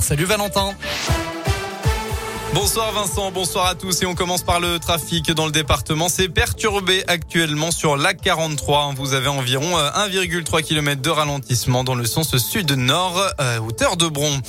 Salut 0.00 0.26
Valentin. 0.26 0.74
Bonsoir 2.54 2.92
Vincent, 2.92 3.32
bonsoir 3.32 3.66
à 3.66 3.74
tous 3.74 4.00
et 4.00 4.06
on 4.06 4.14
commence 4.14 4.44
par 4.44 4.60
le 4.60 4.78
trafic 4.78 5.32
dans 5.32 5.46
le 5.46 5.50
département. 5.50 6.08
C'est 6.08 6.28
perturbé 6.28 7.02
actuellement 7.08 7.72
sur 7.72 7.96
la 7.96 8.14
43. 8.14 8.94
Vous 8.96 9.12
avez 9.12 9.26
environ 9.26 9.76
1,3 9.76 10.62
km 10.62 11.02
de 11.02 11.10
ralentissement 11.10 11.82
dans 11.82 11.96
le 11.96 12.04
sens 12.04 12.36
sud-nord, 12.36 13.20
euh, 13.40 13.58
hauteur 13.58 13.96
de 13.96 14.06
Bron. 14.06 14.40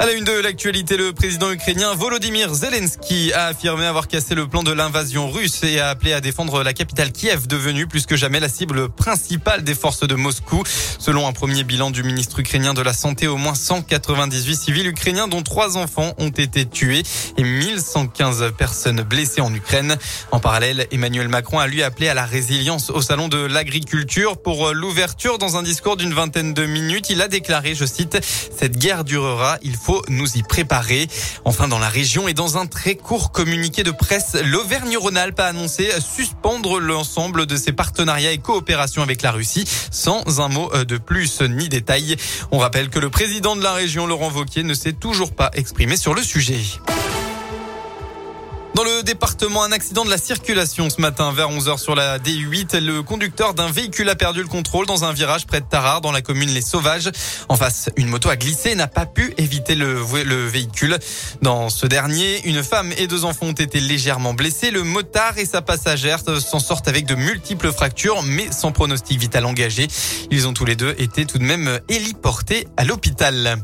À 0.00 0.06
la 0.06 0.12
une 0.12 0.24
de 0.24 0.32
l'actualité, 0.32 0.96
le 0.96 1.12
président 1.12 1.52
ukrainien 1.52 1.94
Volodymyr 1.94 2.52
Zelensky 2.52 3.32
a 3.32 3.46
affirmé 3.46 3.86
avoir 3.86 4.08
cassé 4.08 4.34
le 4.34 4.48
plan 4.48 4.64
de 4.64 4.72
l'invasion 4.72 5.30
russe 5.30 5.62
et 5.62 5.78
a 5.78 5.88
appelé 5.88 6.12
à 6.12 6.20
défendre 6.20 6.64
la 6.64 6.72
capitale 6.72 7.12
Kiev, 7.12 7.46
devenue 7.46 7.86
plus 7.86 8.04
que 8.04 8.16
jamais 8.16 8.40
la 8.40 8.48
cible 8.48 8.88
principale 8.88 9.62
des 9.62 9.74
forces 9.74 10.04
de 10.06 10.16
Moscou. 10.16 10.64
Selon 10.98 11.28
un 11.28 11.32
premier 11.32 11.62
bilan 11.62 11.92
du 11.92 12.02
ministre 12.02 12.40
ukrainien 12.40 12.74
de 12.74 12.82
la 12.82 12.92
Santé, 12.92 13.28
au 13.28 13.36
moins 13.36 13.54
198 13.54 14.56
civils 14.56 14.88
ukrainiens, 14.88 15.28
dont 15.28 15.42
trois 15.42 15.76
enfants, 15.76 16.12
ont 16.18 16.30
été 16.30 16.66
tués 16.66 17.04
et 17.36 17.44
1115 17.44 18.52
personnes 18.58 19.02
blessées 19.02 19.42
en 19.42 19.54
Ukraine. 19.54 19.96
En 20.32 20.40
parallèle, 20.40 20.88
Emmanuel 20.90 21.28
Macron 21.28 21.60
a 21.60 21.68
lui 21.68 21.84
appelé 21.84 22.08
à 22.08 22.14
la 22.14 22.26
résilience 22.26 22.90
au 22.90 23.00
salon 23.00 23.28
de 23.28 23.38
l'agriculture 23.38 24.42
pour 24.42 24.72
l'ouverture 24.72 25.38
dans 25.38 25.56
un 25.56 25.62
discours 25.62 25.96
d'une 25.96 26.14
vingtaine 26.14 26.52
de 26.52 26.66
minutes. 26.66 27.10
Il 27.10 27.22
a 27.22 27.28
déclaré, 27.28 27.76
je 27.76 27.86
cite, 27.86 28.18
cette 28.58 28.76
guerre 28.76 29.04
durera, 29.04 29.58
il 29.62 29.76
nous 30.08 30.36
y 30.36 30.42
préparer. 30.42 31.08
Enfin, 31.44 31.68
dans 31.68 31.78
la 31.78 31.88
région 31.88 32.28
et 32.28 32.34
dans 32.34 32.58
un 32.58 32.66
très 32.66 32.94
court 32.94 33.32
communiqué 33.32 33.82
de 33.82 33.90
presse, 33.90 34.36
l'Auvergne-Rhône-Alpes 34.44 35.40
a 35.40 35.46
annoncé 35.46 35.90
suspendre 36.00 36.80
l'ensemble 36.80 37.46
de 37.46 37.56
ses 37.56 37.72
partenariats 37.72 38.32
et 38.32 38.38
coopérations 38.38 39.02
avec 39.02 39.22
la 39.22 39.32
Russie 39.32 39.64
sans 39.90 40.40
un 40.40 40.48
mot 40.48 40.70
de 40.84 40.96
plus 40.96 41.40
ni 41.42 41.68
détail. 41.68 42.16
On 42.50 42.58
rappelle 42.58 42.88
que 42.88 42.98
le 42.98 43.10
président 43.10 43.56
de 43.56 43.62
la 43.62 43.72
région, 43.72 44.06
Laurent 44.06 44.30
Vauquier, 44.30 44.62
ne 44.62 44.74
s'est 44.74 44.92
toujours 44.92 45.32
pas 45.32 45.50
exprimé 45.54 45.96
sur 45.96 46.14
le 46.14 46.22
sujet. 46.22 46.60
Dans 48.74 48.82
le 48.82 49.04
département, 49.04 49.62
un 49.62 49.70
accident 49.70 50.04
de 50.04 50.10
la 50.10 50.18
circulation 50.18 50.90
ce 50.90 51.00
matin 51.00 51.32
vers 51.32 51.48
11h 51.48 51.78
sur 51.78 51.94
la 51.94 52.18
D8. 52.18 52.76
Le 52.78 53.04
conducteur 53.04 53.54
d'un 53.54 53.70
véhicule 53.70 54.08
a 54.08 54.16
perdu 54.16 54.42
le 54.42 54.48
contrôle 54.48 54.84
dans 54.84 55.04
un 55.04 55.12
virage 55.12 55.46
près 55.46 55.60
de 55.60 55.66
Tarare 55.66 56.00
dans 56.00 56.10
la 56.10 56.22
commune 56.22 56.50
Les 56.50 56.60
Sauvages. 56.60 57.08
En 57.48 57.54
face, 57.54 57.88
une 57.94 58.08
moto 58.08 58.28
a 58.30 58.36
glissé 58.36 58.70
et 58.70 58.74
n'a 58.74 58.88
pas 58.88 59.06
pu 59.06 59.32
éviter 59.38 59.76
le, 59.76 60.02
le 60.24 60.46
véhicule. 60.48 60.98
Dans 61.40 61.68
ce 61.68 61.86
dernier, 61.86 62.44
une 62.48 62.64
femme 62.64 62.92
et 62.98 63.06
deux 63.06 63.24
enfants 63.24 63.46
ont 63.46 63.52
été 63.52 63.78
légèrement 63.78 64.34
blessés. 64.34 64.72
Le 64.72 64.82
motard 64.82 65.38
et 65.38 65.46
sa 65.46 65.62
passagère 65.62 66.18
s'en 66.40 66.58
sortent 66.58 66.88
avec 66.88 67.06
de 67.06 67.14
multiples 67.14 67.70
fractures 67.72 68.24
mais 68.24 68.50
sans 68.50 68.72
pronostic 68.72 69.20
vital 69.20 69.46
engagé. 69.46 69.86
Ils 70.32 70.48
ont 70.48 70.52
tous 70.52 70.64
les 70.64 70.74
deux 70.74 70.96
été 70.98 71.26
tout 71.26 71.38
de 71.38 71.44
même 71.44 71.78
héliportés 71.88 72.66
à 72.76 72.84
l'hôpital. 72.84 73.62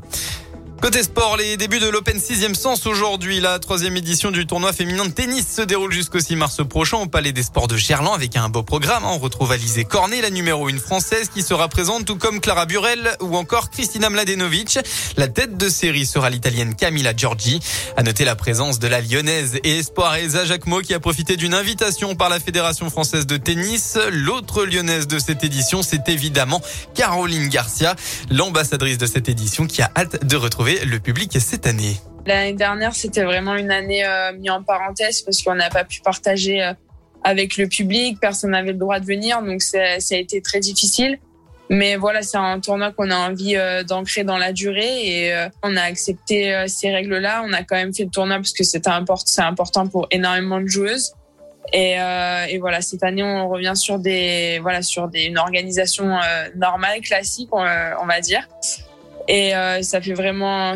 Côté 0.81 1.03
sport, 1.03 1.37
les 1.37 1.59
débuts 1.59 1.79
de 1.79 1.91
l'Open 1.91 2.17
6e 2.17 2.55
sens 2.55 2.87
aujourd'hui. 2.87 3.39
La 3.39 3.59
troisième 3.59 3.99
édition 3.99 4.31
du 4.31 4.47
tournoi 4.47 4.73
féminin 4.73 5.05
de 5.05 5.11
tennis 5.11 5.47
se 5.47 5.61
déroule 5.61 5.93
jusqu'au 5.93 6.21
6 6.21 6.37
mars 6.37 6.67
prochain 6.67 6.97
au 6.97 7.07
Palais 7.07 7.33
des 7.33 7.43
Sports 7.43 7.69
de 7.69 7.77
Gerland 7.77 8.15
avec 8.15 8.35
un 8.35 8.49
beau 8.49 8.63
programme. 8.63 9.05
On 9.05 9.19
retrouve 9.19 9.53
Alizé 9.53 9.85
Cornet, 9.85 10.23
la 10.23 10.31
numéro 10.31 10.69
1 10.69 10.79
française 10.79 11.29
qui 11.29 11.43
sera 11.43 11.69
présente, 11.69 12.07
tout 12.07 12.17
comme 12.17 12.41
Clara 12.41 12.65
Burel 12.65 13.11
ou 13.21 13.37
encore 13.37 13.69
Kristina 13.69 14.09
Mladenovic. 14.09 14.79
La 15.19 15.29
tête 15.29 15.59
de 15.59 15.69
série 15.69 16.07
sera 16.07 16.31
l'italienne 16.31 16.75
Camilla 16.75 17.15
Giorgi. 17.15 17.61
À 17.99 18.03
noter 18.03 18.25
la 18.25 18.35
présence 18.35 18.79
de 18.79 18.89
la 18.89 19.03
lyonnaise 19.03 19.59
et 19.63 19.81
espoir 19.81 20.15
Elsa 20.15 20.45
qui 20.83 20.95
a 20.95 21.01
profité 21.01 21.37
d'une 21.37 21.53
invitation 21.53 22.15
par 22.15 22.31
la 22.31 22.41
Fédération 22.41 22.89
française 22.89 23.27
de 23.27 23.37
tennis. 23.37 23.99
L'autre 24.11 24.65
lyonnaise 24.65 25.07
de 25.07 25.19
cette 25.19 25.45
édition, 25.45 25.83
c'est 25.83 26.09
évidemment 26.09 26.63
Caroline 26.95 27.49
Garcia, 27.49 27.97
l'ambassadrice 28.31 28.97
de 28.97 29.07
cette 29.07 29.29
édition 29.29 29.67
qui 29.67 29.83
a 29.83 29.91
hâte 29.95 30.25
de 30.25 30.37
retrouver 30.37 30.70
le 30.85 30.99
public 30.99 31.37
cette 31.41 31.67
année. 31.67 31.97
L'année 32.27 32.53
dernière, 32.53 32.95
c'était 32.95 33.25
vraiment 33.25 33.57
une 33.57 33.71
année 33.71 34.05
euh, 34.05 34.33
mise 34.33 34.51
en 34.51 34.63
parenthèse 34.63 35.23
parce 35.23 35.43
qu'on 35.43 35.55
n'a 35.55 35.71
pas 35.71 35.85
pu 35.85 36.01
partager 36.01 36.63
euh, 36.63 36.73
avec 37.25 37.57
le 37.57 37.67
public, 37.67 38.19
personne 38.21 38.51
n'avait 38.51 38.73
le 38.73 38.79
droit 38.79 39.01
de 39.01 39.07
venir, 39.07 39.43
donc 39.43 39.63
ça 39.63 39.79
a 39.79 40.15
été 40.17 40.41
très 40.41 40.61
difficile. 40.61 41.19
Mais 41.69 41.97
voilà, 41.97 42.23
c'est 42.23 42.37
un 42.37 42.59
tournoi 42.59 42.91
qu'on 42.91 43.11
a 43.11 43.17
envie 43.17 43.57
euh, 43.57 43.85
d'ancrer 43.85 44.25
dans 44.25 44.39
la 44.39 44.53
durée 44.53 45.07
et 45.07 45.33
euh, 45.33 45.49
on 45.63 45.77
a 45.77 45.83
accepté 45.83 46.65
ces 46.67 46.91
règles-là. 46.91 47.43
On 47.47 47.53
a 47.53 47.63
quand 47.63 47.77
même 47.77 47.95
fait 47.95 48.05
le 48.05 48.11
tournoi 48.11 48.37
parce 48.37 48.53
que 48.53 48.65
c'est 48.65 48.89
important 48.89 49.87
pour 49.87 50.09
énormément 50.11 50.61
de 50.61 50.67
joueuses. 50.67 51.13
Et, 51.73 51.97
voilà, 52.59 52.81
cette 52.81 53.05
année, 53.05 53.23
on 53.23 53.49
revient 53.49 53.77
sur 53.77 54.01
des, 54.01 54.59
voilà, 54.61 54.83
sur 54.83 55.09
une 55.15 55.39
organisation 55.39 56.19
normale, 56.57 57.01
classique, 57.03 57.51
on 57.53 58.07
va 58.07 58.21
dire. 58.21 58.49
Et 59.31 59.55
euh, 59.55 59.81
ça 59.83 60.01
fait 60.01 60.13
vraiment, 60.13 60.75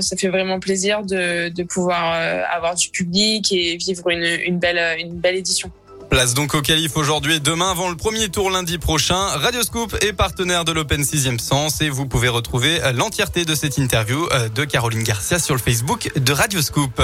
plaisir 0.61 1.03
de, 1.03 1.63
pouvoir 1.65 2.13
euh, 2.15 2.43
avoir 2.55 2.77
du 2.77 2.89
public 2.89 3.51
et 3.51 3.77
vivre 3.77 4.09
une, 4.11 4.61
belle, 4.61 4.97
une 5.01 5.13
belle 5.15 5.35
édition. 5.35 5.73
Place 6.09 6.35
donc 6.35 6.55
au 6.55 6.63
calife 6.63 6.97
aujourd'hui 6.97 7.35
et 7.35 7.41
demain 7.41 7.73
avant 7.73 7.89
le 7.89 7.97
premier 7.97 8.29
tour 8.29 8.51
lundi 8.51 8.79
prochain. 8.79 9.17
Radioscoop 9.17 9.97
est 10.03 10.13
partenaire 10.13 10.65
de 10.65 10.71
l'Open 10.71 11.03
6e 11.03 11.41
Sens 11.41 11.81
et 11.81 11.89
vous 11.89 12.07
pouvez 12.07 12.29
retrouver 12.29 12.79
l'entièreté 12.95 13.45
de 13.45 13.57
cette 13.57 13.77
interview 13.77 14.29
euh, 14.31 14.49
de 14.49 14.65
Caroline 14.65 15.03
Garcia 15.03 15.41
sur 15.41 15.57
le 15.57 15.61
Facebook 15.61 16.13
de 16.17 16.33
Radioscoop. 16.33 17.03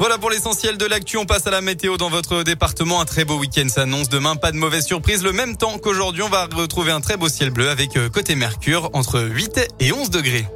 Voilà 0.00 0.16
pour 0.16 0.30
l'essentiel 0.30 0.78
de 0.78 0.86
l'actu. 0.86 1.18
On 1.18 1.26
passe 1.26 1.46
à 1.46 1.50
la 1.50 1.60
météo 1.60 1.98
dans 1.98 2.08
votre 2.08 2.42
département. 2.42 3.02
Un 3.02 3.04
très 3.04 3.26
beau 3.26 3.36
week-end 3.36 3.68
s'annonce 3.68 4.08
demain. 4.08 4.34
Pas 4.34 4.50
de 4.50 4.56
mauvaise 4.56 4.86
surprise. 4.86 5.22
Le 5.22 5.32
même 5.32 5.58
temps 5.58 5.76
qu'aujourd'hui, 5.76 6.22
on 6.22 6.30
va 6.30 6.46
retrouver 6.46 6.90
un 6.90 7.02
très 7.02 7.18
beau 7.18 7.28
ciel 7.28 7.50
bleu 7.50 7.68
avec 7.68 7.98
euh, 7.98 8.08
côté 8.08 8.34
Mercure 8.34 8.88
entre 8.94 9.20
8 9.20 9.60
et 9.78 9.92
11 9.92 10.08
degrés. 10.08 10.46